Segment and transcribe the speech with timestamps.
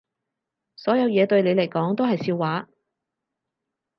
[0.75, 2.67] 所有嘢對你嚟講都係笑話